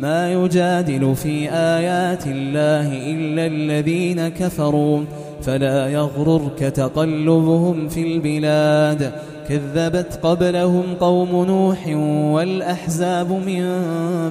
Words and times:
ما 0.00 0.32
يجادل 0.32 1.14
في 1.14 1.50
آيات 1.50 2.26
الله 2.26 3.12
إلا 3.12 3.46
الذين 3.46 4.28
كفروا 4.28 5.04
فلا 5.42 5.88
يغررك 5.88 6.58
تقلبهم 6.58 7.88
في 7.88 8.14
البلاد. 8.14 9.12
كذبت 9.48 10.18
قبلهم 10.22 10.82
قوم 11.00 11.44
نوح 11.44 11.86
والأحزاب 12.34 13.30
من 13.30 13.64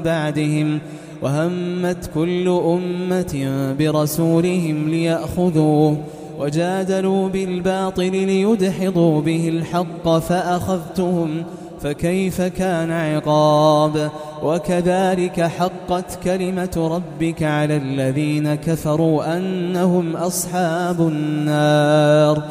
بعدهم 0.05 0.79
وهمت 1.21 2.09
كل 2.15 2.47
أمة 2.47 3.47
برسولهم 3.79 4.89
ليأخذوه 4.89 5.97
وجادلوا 6.39 7.29
بالباطل 7.29 8.11
ليدحضوا 8.11 9.21
به 9.21 9.49
الحق 9.49 10.17
فأخذتهم 10.17 11.43
فكيف 11.83 12.41
كان 12.41 12.91
عقاب؟ 12.91 14.11
وكذلك 14.43 15.41
حقت 15.41 16.19
كلمة 16.23 16.75
ربك 16.77 17.43
على 17.43 17.77
الذين 17.77 18.55
كفروا 18.55 19.37
أنهم 19.37 20.15
أصحاب 20.15 21.01
النار. 21.01 22.43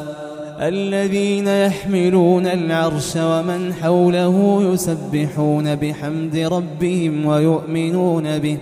الذين 0.59 1.47
يحملون 1.47 2.47
العرش 2.47 3.17
ومن 3.17 3.73
حوله 3.73 4.63
يسبحون 4.73 5.75
بحمد 5.75 6.37
ربهم 6.37 7.25
ويؤمنون 7.25 8.39
به 8.39 8.57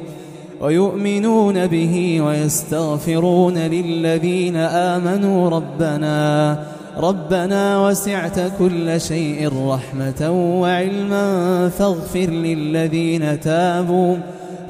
ويؤمنون 0.61 1.67
به 1.67 2.21
ويستغفرون 2.21 3.57
للذين 3.57 4.55
آمنوا 4.55 5.49
ربنا. 5.49 6.80
ربنا 6.97 7.87
وسعت 7.87 8.39
كل 8.59 9.01
شيء 9.01 9.67
رحمة 9.67 10.31
وعلما 10.61 11.69
فاغفر 11.69 12.29
للذين 12.29 13.39
تابوا 13.39 14.15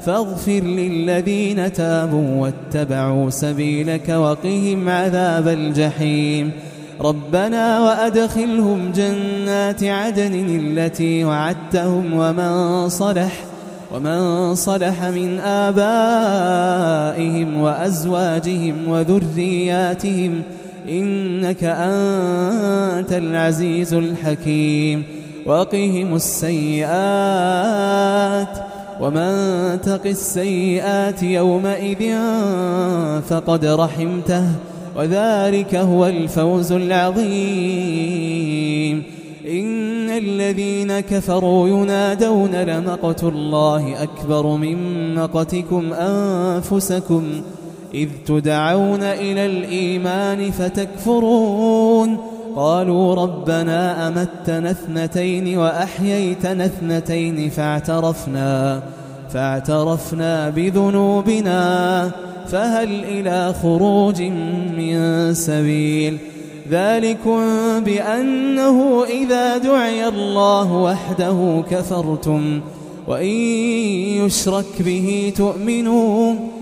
فاغفر 0.06 0.60
للذين 0.60 1.72
تابوا 1.72 2.42
واتبعوا 2.42 3.30
سبيلك 3.30 4.08
وقهم 4.08 4.88
عذاب 4.88 5.48
الجحيم. 5.48 6.50
ربنا 7.00 7.80
وأدخلهم 7.80 8.92
جنات 8.92 9.84
عدن 9.84 10.34
التي 10.34 11.24
وعدتهم 11.24 12.12
ومن 12.12 12.88
صلح 12.88 13.32
ومن 13.94 14.54
صلح 14.54 15.04
من 15.04 15.38
آبائهم 15.38 15.80
وأزواجهم 17.60 18.88
وذرياتهم 18.88 20.42
إنك 20.88 21.64
أنت 21.64 23.12
العزيز 23.12 23.94
الحكيم. 23.94 25.02
وقهم 25.46 26.14
السيئات 26.14 26.92
ومن 29.00 29.32
تق 29.80 30.06
السيئات 30.06 31.22
يومئذ 31.22 32.16
فقد 33.28 33.64
رحمته 33.64 34.44
وذلك 34.96 35.74
هو 35.74 36.06
الفوز 36.06 36.72
العظيم. 36.72 38.22
إن 39.48 40.10
الذين 40.10 41.00
كفروا 41.00 41.68
ينادون 41.68 42.50
لمقت 42.50 43.24
الله 43.24 44.02
أكبر 44.02 44.46
من 44.56 45.14
مقتكم 45.14 45.92
أنفسكم 45.92 47.22
إذ 47.94 48.08
تدعون 48.26 49.02
إلى 49.02 49.46
الإيمان 49.46 50.50
فتكفرون. 50.50 52.18
قالوا 52.56 53.14
ربنا 53.14 54.08
أمتنا 54.08 54.70
اثنتين 54.70 55.58
وأحييتنا 55.58 56.64
اثنتين 56.64 57.50
فاعترفنا 57.50 58.82
فاعترفنا 59.32 60.50
بذنوبنا 60.50 62.10
فهل 62.48 63.04
إلى 63.04 63.54
خروج 63.62 64.22
من 64.76 65.34
سبيل؟ 65.34 66.18
ذلكم 66.70 67.40
بأنه 67.80 69.04
إذا 69.04 69.58
دعي 69.58 70.08
الله 70.08 70.72
وحده 70.72 71.62
كفرتم 71.70 72.60
وإن 73.08 73.36
يشرك 74.26 74.82
به 74.82 75.32
تؤمنون 75.36 76.61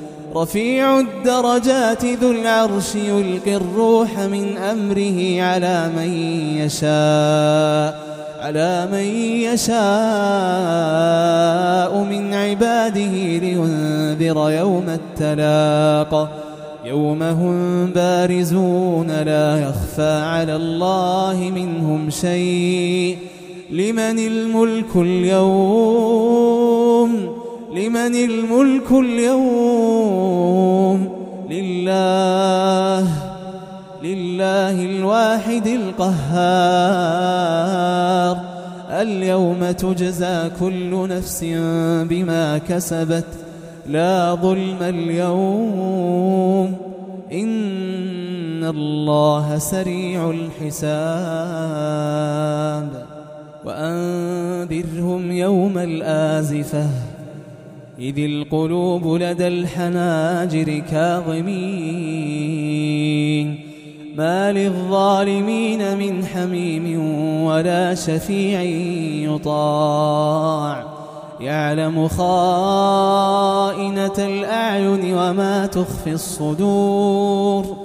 رفيع 0.35 0.99
الدرجات 0.99 2.05
ذو 2.05 2.31
العرش 2.31 2.95
يلقي 2.95 3.55
الروح 3.55 4.19
من 4.19 4.57
أمره 4.57 5.41
على 5.41 5.91
من 5.97 6.13
يشاء 6.57 8.11
على 8.41 8.87
من 8.91 9.05
يشاء 9.53 9.77
من 12.03 12.33
عباده 12.33 13.37
لينذر 13.37 14.51
يوم 14.51 14.85
التلاق. 14.89 16.29
يوم 16.85 17.23
هم 17.23 17.85
بارزون 17.85 19.07
لا 19.07 19.61
يخفى 19.61 20.21
على 20.23 20.55
الله 20.55 21.51
منهم 21.55 22.09
شيء. 22.09 23.17
لمن 23.71 24.19
الملك 24.19 24.95
اليوم؟ 24.95 26.70
لمن 27.75 28.15
الملك 28.15 28.91
اليوم 28.91 30.29
لله 31.49 33.07
لله 34.03 34.85
الواحد 34.85 35.67
القهار. 35.67 36.11
اليوم 38.89 39.71
تجزى 39.71 40.49
كل 40.59 41.07
نفس 41.09 41.43
بما 42.09 42.57
كسبت 42.57 43.25
لا 43.89 44.35
ظلم 44.41 44.77
اليوم. 44.81 46.75
إن 47.33 48.63
الله 48.63 49.57
سريع 49.57 50.33
الحساب. 50.61 50.91
وأنذرهم 53.65 55.31
يوم 55.31 55.77
الآزفة. 55.77 56.87
إذ 58.01 58.19
القلوب 58.19 59.15
لدى 59.15 59.47
الحناجر 59.47 60.81
كاظمين. 60.91 61.59
ما 64.17 64.51
للظالمين 64.51 65.97
من 65.97 66.25
حميم 66.25 67.05
ولا 67.43 67.95
شفيع 67.95 68.61
يطاع. 69.31 70.85
يعلم 71.41 72.07
خائنة 72.07 72.27
الأعين 74.17 75.13
وما 75.13 75.65
تخفي 75.65 76.11
الصدور. 76.11 77.77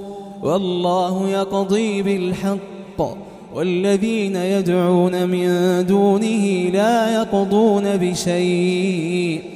والله 0.42 1.28
يقضي 1.28 2.02
بالحق. 2.02 3.16
والذين 3.54 4.36
يدعون 4.36 5.26
من 5.28 5.48
دونه 5.86 6.70
لا 6.72 7.14
يقضون 7.14 7.96
بشيء. 7.96 9.55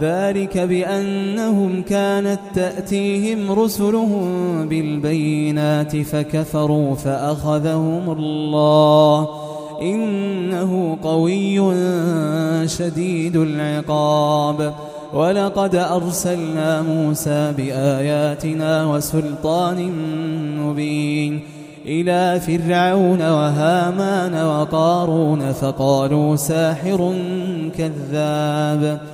ذلك 0.00 0.58
بأنهم 0.58 1.82
كانت 1.82 2.40
تأتيهم 2.54 3.52
رسلهم 3.52 4.68
بالبينات 4.68 5.96
فكفروا 5.96 6.94
فأخذهم 6.94 8.12
الله. 8.18 9.28
إنه 9.82 10.98
قوي 11.02 11.74
شديد 12.68 13.36
العقاب. 13.36 14.74
ولقد 15.14 15.74
أرسلنا 15.74 16.82
موسى 16.82 17.52
بآياتنا 17.56 18.86
وسلطان 18.86 19.92
مبين 20.58 21.40
إلى 21.86 22.40
فرعون 22.40 23.22
وهامان 23.22 24.46
وقارون 24.46 25.52
فقالوا 25.52 26.36
ساحر 26.36 27.14
كذاب. 27.78 29.13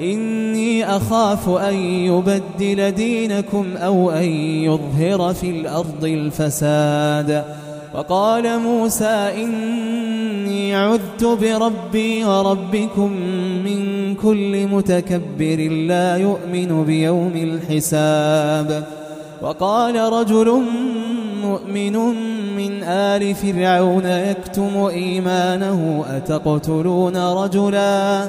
إني 0.00 0.96
أخاف 0.96 1.48
أن 1.48 1.74
يبدل 1.74 2.90
دينكم 2.90 3.76
أو 3.76 4.10
أن 4.10 4.28
يظهر 4.64 5.34
في 5.34 5.50
الأرض 5.50 6.04
الفساد. 6.04 7.44
وقال 7.94 8.58
موسى 8.58 9.32
إني 9.42 10.74
عذت 10.74 11.24
بربي 11.24 12.24
وربكم 12.24 13.10
من 13.64 14.14
كل 14.14 14.66
متكبر 14.66 15.70
لا 15.88 16.16
يؤمن 16.16 16.84
بيوم 16.84 17.32
الحساب. 17.34 18.84
وقال 19.42 20.12
رجل 20.12 20.62
مؤمن 21.44 21.96
من 22.56 22.82
آل 22.82 23.34
فرعون 23.34 24.06
يكتم 24.06 24.86
إيمانه 24.90 26.04
أتقتلون 26.08 27.16
رجلاً؟ 27.16 28.28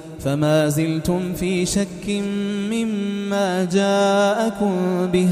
فما 0.23 0.69
زلتم 0.69 1.33
في 1.33 1.65
شك 1.65 2.23
مما 2.71 3.63
جاءكم 3.63 4.75
به 5.13 5.29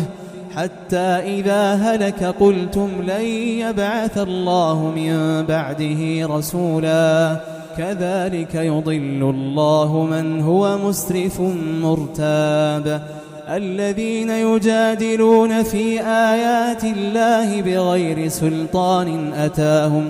حتى 0.56 0.98
إذا 1.38 1.74
هلك 1.74 2.24
قلتم 2.24 2.90
لن 3.08 3.26
يبعث 3.66 4.18
الله 4.18 4.94
من 4.96 5.46
بعده 5.46 6.28
رسولا. 6.38 7.36
كذلك 7.78 8.56
يضل 8.56 9.34
الله 9.36 10.08
من 10.12 10.42
هو 10.42 10.78
مسرف 10.78 11.42
مرتاب. 11.82 13.02
الذين 13.50 14.30
يجادلون 14.30 15.64
في 15.64 16.02
آيات 16.02 16.84
الله 16.84 17.62
بغير 17.62 18.28
سلطان 18.28 19.34
أتاهم 19.34 20.10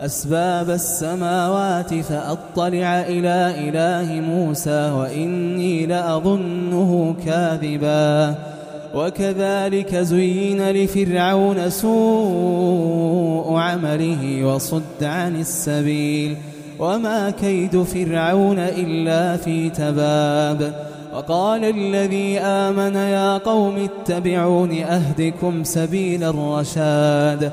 أسباب 0.00 0.70
السماوات 0.70 1.94
فأطلع 1.94 3.00
إلى 3.00 3.54
إله 3.68 4.20
موسى 4.20 4.90
وإني 4.90 5.86
لأظنه 5.86 7.14
كاذبا. 7.26 8.34
وكذلك 8.94 9.96
زين 9.96 10.70
لفرعون 10.70 11.70
سوء 11.70 13.56
عمله 13.56 14.44
وصد 14.44 15.02
عن 15.02 15.40
السبيل. 15.40 16.36
وما 16.78 17.30
كيد 17.30 17.82
فرعون 17.82 18.58
إلا 18.58 19.36
في 19.36 19.70
تباب. 19.70 20.74
وقال 21.14 21.64
الذي 21.64 22.38
آمن 22.38 22.94
يا 22.94 23.38
قوم 23.38 23.88
اتبعون 23.88 24.72
أهدكم 24.82 25.64
سبيل 25.64 26.24
الرشاد. 26.24 27.52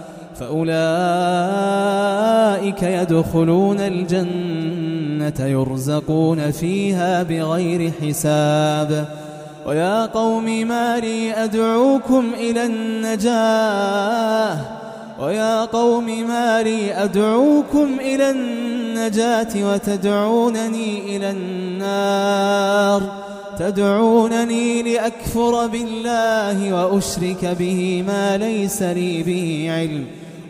فأولئك 0.41 0.73
يدخلون 2.83 3.79
الجنة 3.79 5.33
يرزقون 5.39 6.51
فيها 6.51 7.23
بغير 7.23 7.91
حساب. 8.01 9.05
ويا 9.65 10.05
قوم 10.05 10.67
ما 10.67 10.99
لي 10.99 11.33
أدعوكم 11.33 12.25
إلى 12.33 12.65
النجاة. 12.65 14.57
ويا 15.21 15.65
قوم 15.65 16.27
ما 16.27 16.63
لي 16.63 17.03
أدعوكم 17.03 17.99
إلى 17.99 18.31
النجاة 18.31 19.73
وتدعونني 19.73 21.17
إلى 21.17 21.31
النار. 21.31 23.01
تدعونني 23.59 24.83
لأكفر 24.83 25.67
بالله 25.67 26.73
وأشرك 26.73 27.45
به 27.59 28.03
ما 28.07 28.37
ليس 28.37 28.81
لي 28.81 29.23
به 29.23 29.67
علم. 29.71 30.05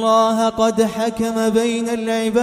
الله 0.00 0.48
قد 0.48 0.82
حكم 0.82 1.48
بين 1.48 1.88
العباد 1.88 2.40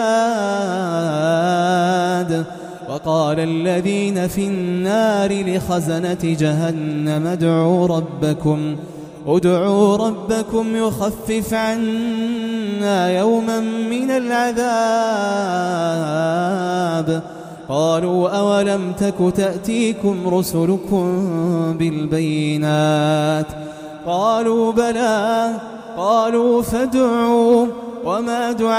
وقال 2.89 3.39
الذين 3.39 4.27
في 4.27 4.47
النار 4.47 5.43
لخزنة 5.43 6.17
جهنم 6.23 7.27
ادعوا 7.27 7.87
ربكم 7.87 8.75
ادعوا 9.27 9.97
ربكم 9.97 10.75
يخفف 10.75 11.53
عنا 11.53 13.09
يوما 13.17 13.59
من 13.59 14.11
العذاب. 14.11 14.57
قالوا 17.69 18.29
أولم 18.29 18.93
تك 18.99 19.33
تأتيكم 19.35 20.27
رسلكم 20.27 21.23
بالبينات؟ 21.79 23.45
قالوا 24.05 24.71
بلى. 24.71 25.53
قالوا 25.98 26.62
فادعوا 26.62 27.68
وما 28.06 28.51
دعاء 28.51 28.77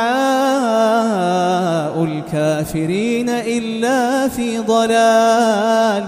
الكافرين 2.05 3.29
إلا 3.29 4.29
في 4.29 4.59
ضلال. 4.59 6.05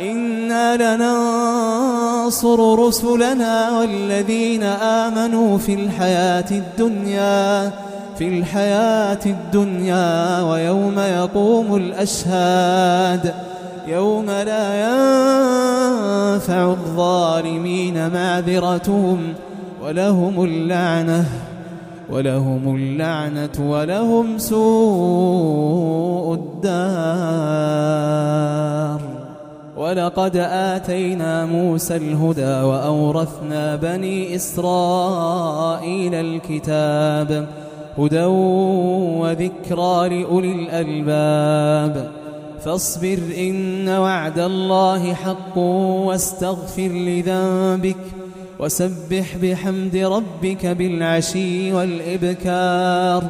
إنا 0.00 0.96
لننصر 0.96 2.86
رسلنا 2.86 3.78
والذين 3.78 4.62
آمنوا 4.62 5.58
في 5.58 5.74
الحياة 5.74 6.50
الدنيا 6.50 7.70
في 8.18 8.28
الحياة 8.28 9.18
الدنيا 9.26 10.42
ويوم 10.42 10.98
يقوم 10.98 11.76
الأشهاد. 11.76 13.34
يوم 13.86 14.26
لا 14.26 14.74
ينفع 14.84 16.64
الظالمين 16.64 18.12
معذرتهم. 18.12 19.34
ولهم 19.84 20.44
اللعنة 20.44 21.24
ولهم 22.10 22.76
اللعنة 22.76 23.70
ولهم 23.70 24.38
سوء 24.38 26.34
الدار. 26.34 27.84
ولقد 29.76 30.36
آتينا 30.36 31.46
موسى 31.46 31.96
الهدى 31.96 32.42
وأورثنا 32.42 33.76
بني 33.76 34.36
إسرائيل 34.36 36.14
الكتاب 36.14 37.46
هدى 37.98 38.24
وذكرى 39.20 40.08
لأولي 40.08 40.52
الألباب. 40.52 42.10
فاصبر 42.64 43.18
إن 43.38 43.88
وعد 43.88 44.38
الله 44.38 45.14
حق 45.14 45.58
واستغفر 46.08 46.88
لذنبك 46.88 47.96
وسبح 48.60 49.36
بحمد 49.42 49.96
ربك 49.96 50.66
بالعشي 50.66 51.72
والإبكار. 51.72 53.24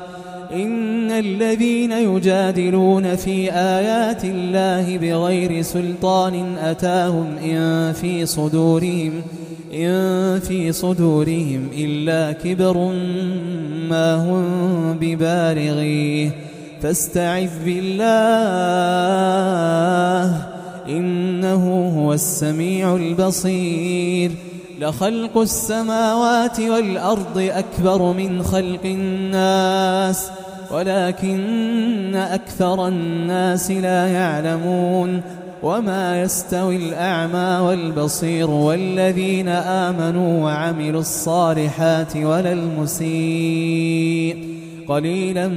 إن 0.52 1.10
الذين 1.10 1.92
يجادلون 1.92 3.16
في 3.16 3.52
آيات 3.52 4.24
الله 4.24 4.98
بغير 4.98 5.62
سلطان 5.62 6.56
أتاهم 6.58 7.26
إن 7.44 7.92
في 7.92 8.26
صدورهم 8.26 9.12
إن 9.74 10.40
في 10.40 10.72
صدورهم 10.72 11.68
إلا 11.78 12.32
كبر 12.32 12.78
ما 13.88 14.14
هم 14.14 14.98
ببالغيه. 15.00 16.30
فاستعذ 16.82 17.50
بالله 17.64 18.04
إنه 20.88 21.92
هو 21.98 22.12
السميع 22.12 22.96
البصير. 22.96 24.30
لخلق 24.80 25.38
السماوات 25.38 26.60
والأرض 26.60 27.38
أكبر 27.38 28.12
من 28.12 28.42
خلق 28.42 28.80
الناس 28.84 30.30
ولكن 30.70 32.14
أكثر 32.14 32.88
الناس 32.88 33.70
لا 33.70 34.08
يعلمون. 34.08 35.20
وما 35.62 36.22
يستوي 36.22 36.76
الأعمى 36.76 37.66
والبصير 37.66 38.50
والذين 38.50 39.48
آمنوا 39.48 40.44
وعملوا 40.44 41.00
الصالحات 41.00 42.16
ولا 42.16 42.52
المسيء. 42.52 44.36
قليلا 44.88 45.48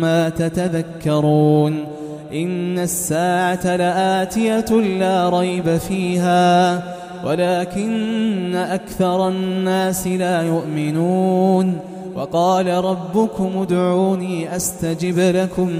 ما 0.00 0.28
تتذكرون. 0.28 1.84
إن 2.32 2.78
الساعة 2.78 3.76
لآتية 3.76 4.70
لا 4.98 5.40
ريب 5.40 5.76
فيها. 5.76 6.82
ولكن 7.24 8.54
أكثر 8.54 9.28
الناس 9.28 10.06
لا 10.06 10.42
يؤمنون 10.42 11.78
وقال 12.14 12.66
ربكم 12.66 13.50
ادعوني 13.56 14.56
أستجب 14.56 15.18
لكم 15.18 15.70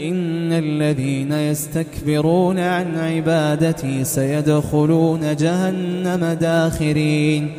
إن 0.00 0.52
الذين 0.52 1.32
يستكبرون 1.32 2.58
عن 2.58 2.98
عبادتي 2.98 4.04
سيدخلون 4.04 5.36
جهنم 5.36 6.36
داخرين 6.40 7.50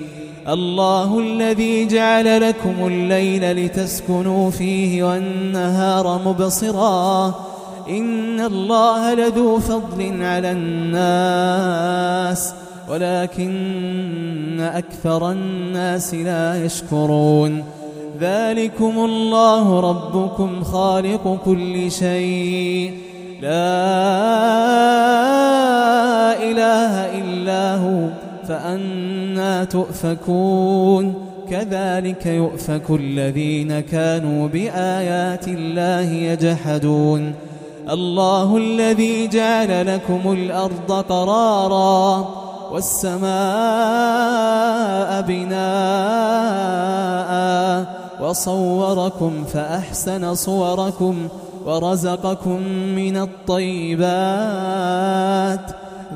الله 0.47 1.19
الذي 1.19 1.87
جعل 1.87 2.41
لكم 2.49 2.87
الليل 2.87 3.65
لتسكنوا 3.65 4.51
فيه 4.51 5.03
والنهار 5.03 6.21
مبصرا 6.25 7.35
إن 7.89 8.39
الله 8.39 9.13
لذو 9.13 9.59
فضل 9.59 10.23
على 10.23 10.51
الناس 10.51 11.81
ولكن 12.89 14.59
أكثر 14.59 15.31
الناس 15.31 16.13
لا 16.13 16.65
يشكرون. 16.65 17.63
ذلكم 18.19 18.93
الله 19.05 19.79
ربكم 19.79 20.63
خالق 20.63 21.39
كل 21.45 21.91
شيء. 21.91 22.93
لا 23.41 23.51
إله 26.43 26.93
إلا 27.21 27.75
هو 27.75 28.07
فأنا 28.47 29.63
تؤفكون. 29.63 31.13
كذلك 31.49 32.25
يؤفك 32.25 32.89
الذين 32.89 33.79
كانوا 33.79 34.47
بآيات 34.47 35.47
الله 35.47 36.11
يجحدون. 36.11 37.33
الله 37.89 38.57
الذي 38.57 39.27
جعل 39.27 39.95
لكم 39.95 40.31
الأرض 40.31 40.91
قرارا. 41.09 42.29
والسماء 42.71 43.31
بناء 45.21 46.71
وصوركم 48.21 49.43
فأحسن 49.53 50.35
صوركم 50.35 51.27
ورزقكم 51.65 52.61
من 52.95 53.17
الطيبات 53.17 54.01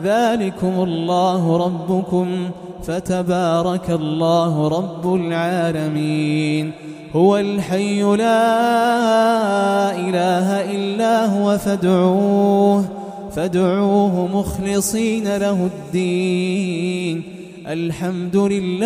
ذلكم 0.04 0.84
الله 0.84 1.58
ربكم 1.58 2.50
فتبارك 2.84 3.90
الله 3.90 4.68
رب 4.68 5.16
العالمين 5.16 6.72
هو 7.16 7.38
الحي 7.38 8.02
لا 8.02 8.46
إله 9.92 10.72
إلا 10.76 11.26
هو 11.26 11.58
فادعوه 11.58 13.05
فادعوه 13.36 14.28
مخلصين 14.28 15.38
له 15.38 15.70
الدين. 15.74 17.24
الحمد 17.68 18.36
لله 18.36 18.86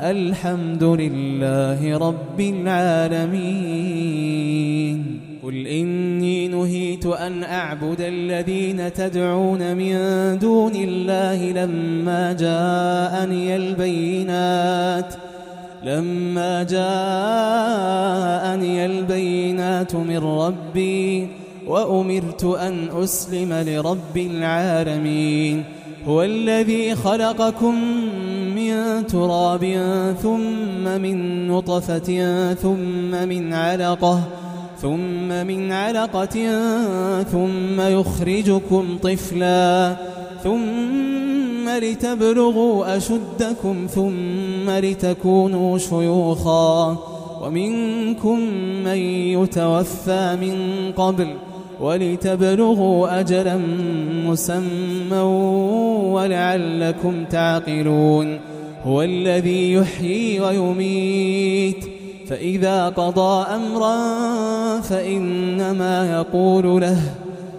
الحمد 0.00 0.84
لله 0.84 1.98
رب 1.98 2.40
العالمين. 2.40 3.94
قل 5.42 5.66
إني 5.66 6.48
نهيت 6.48 7.06
أن 7.06 7.44
أعبد 7.44 8.00
الذين 8.00 8.92
تدعون 8.92 9.76
من 9.76 9.94
دون 10.38 10.72
الله 10.74 11.52
لما 11.52 12.32
جاءني 12.32 13.56
البينات 13.56 15.14
لما 15.84 16.62
جاءني 16.62 16.86
البينات 18.86 19.94
من 19.94 20.18
ربي. 20.18 21.28
وأمرت 21.66 22.44
أن 22.44 22.88
أسلم 23.02 23.52
لرب 23.52 24.16
العالمين. 24.16 25.64
هو 26.08 26.22
الذي 26.22 26.94
خلقكم 26.94 27.74
من 28.54 29.06
تراب 29.06 29.64
ثم 30.22 30.84
من 31.00 31.48
نطفة 31.48 32.54
ثم 32.54 33.28
من 33.28 33.52
علقة 33.52 34.20
ثم 34.82 35.28
من 35.28 35.72
علقة 35.72 36.36
ثم 37.22 37.80
يخرجكم 37.80 38.98
طفلا 39.02 39.96
ثم 40.42 41.68
لتبلغوا 41.68 42.96
أشدكم 42.96 43.86
ثم 43.94 44.70
لتكونوا 44.70 45.78
شيوخا. 45.78 46.96
ومنكم 47.42 48.40
من 48.84 48.96
يتوفى 49.36 50.36
من 50.40 50.56
قبل 50.92 51.28
ولتبلغوا 51.80 53.20
أجلا 53.20 53.56
مسمى 54.26 55.20
ولعلكم 56.12 57.24
تعقلون. 57.24 58.38
هو 58.84 59.02
الذي 59.02 59.72
يحيي 59.72 60.40
ويميت. 60.40 61.84
فإذا 62.28 62.88
قضى 62.88 63.46
أمرا 63.54 63.96
فإنما 64.80 66.12
يقول 66.12 66.80
له 66.80 66.98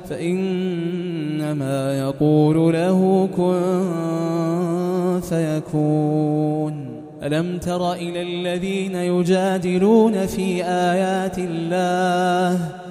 فإنما 0.09 1.99
يقول 1.99 2.73
له 2.73 3.29
كن 3.37 5.21
فيكون. 5.29 6.85
ألم 7.23 7.57
تر 7.57 7.93
إلى 7.93 8.21
الذين 8.21 8.95
يجادلون 8.95 10.25
في 10.25 10.63
آيات 10.63 11.37
الله؟ 11.37 12.84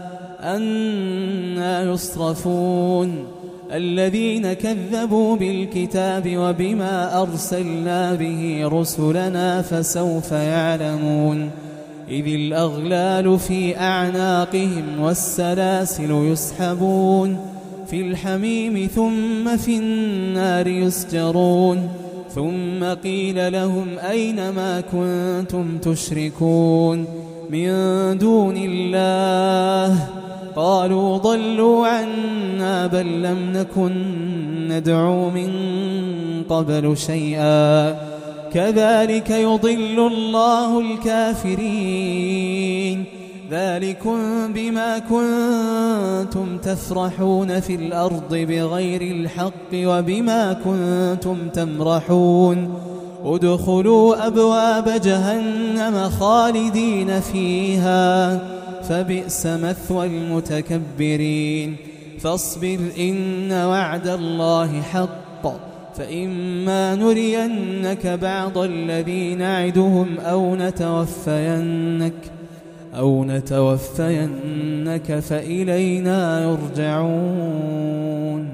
أنا 0.44 1.82
يصرفون 1.82 3.26
الذين 3.72 4.52
كذبوا 4.52 5.36
بالكتاب 5.36 6.36
وبما 6.36 7.22
أرسلنا 7.22 8.14
به 8.14 8.60
رسلنا 8.64 9.62
فسوف 9.62 10.32
يعلمون 10.32 11.50
إذ 12.08 12.26
الأغلال 12.26 13.38
في 13.38 13.78
أعناقهم 13.78 15.00
والسلاسل 15.00 16.10
يسحبون 16.10 17.38
في 17.86 18.00
الحميم 18.00 18.88
ثم 18.94 19.56
في 19.56 19.78
النار 19.78 20.66
يسجرون 20.66 21.88
ثم 22.34 22.84
قيل 22.84 23.52
لهم 23.52 23.98
أين 23.98 24.50
ما 24.50 24.80
كنتم 24.80 25.78
تشركون 25.78 27.06
من 27.50 27.68
دون 28.18 28.56
الله 28.56 30.23
قالوا 30.56 31.18
ضلوا 31.18 31.86
عنا 31.86 32.86
بل 32.86 33.22
لم 33.22 33.52
نكن 33.52 33.92
ندعو 34.68 35.30
من 35.30 35.50
قبل 36.48 36.96
شيئا. 36.96 37.96
كذلك 38.52 39.30
يضل 39.30 40.10
الله 40.12 40.80
الكافرين. 40.80 43.04
ذلكم 43.50 44.52
بما 44.52 44.98
كنتم 44.98 46.58
تفرحون 46.58 47.60
في 47.60 47.74
الأرض 47.74 48.34
بغير 48.34 49.02
الحق 49.02 49.74
وبما 49.74 50.52
كنتم 50.52 51.48
تمرحون. 51.48 52.74
ادخلوا 53.24 54.26
أبواب 54.26 55.00
جهنم 55.04 56.10
خالدين 56.20 57.20
فيها. 57.20 58.40
فبئس 58.88 59.46
مثوى 59.46 60.06
المتكبرين. 60.06 61.76
فاصبر 62.20 62.78
إن 62.98 63.52
وعد 63.52 64.08
الله 64.08 64.82
حق. 64.82 65.24
فإما 65.96 66.94
نرينك 66.94 68.06
بعض 68.06 68.58
الذي 68.58 69.34
نعدهم 69.34 70.18
أو 70.18 70.56
نتوفينك 70.56 72.14
أو 72.94 73.24
نتوفينك 73.24 75.18
فإلينا 75.18 76.44
يرجعون. 76.44 78.53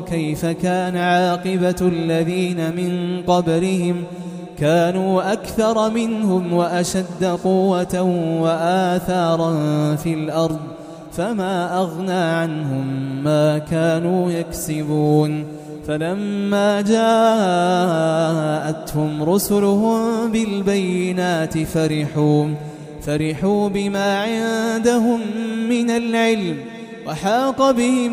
كيف 0.00 0.46
كان 0.46 0.96
عاقبة 0.96 1.76
الذين 1.80 2.76
من 2.76 3.22
قبلهم. 3.26 4.04
كانوا 4.58 5.32
أكثر 5.32 5.90
منهم 5.90 6.52
وأشد 6.52 7.24
قوة 7.44 8.02
وآثارا 8.40 9.54
في 9.96 10.14
الأرض. 10.14 10.60
فما 11.12 11.78
أغنى 11.78 12.12
عنهم 12.12 12.86
ما 13.24 13.58
كانوا 13.58 14.30
يكسبون. 14.30 15.44
فلما 15.88 16.80
جاءتهم 18.64 19.22
رسلهم 19.22 20.32
بالبينات 20.32 21.58
فرحوا 21.58 22.46
فرحوا 23.06 23.68
بما 23.68 24.18
عندهم 24.18 25.20
من 25.68 25.90
العلم 25.90 26.56
وحاق 27.06 27.70
بهم 27.70 28.12